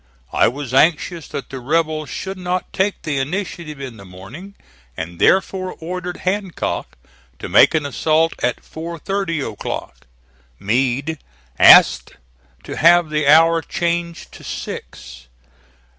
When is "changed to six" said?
13.61-15.27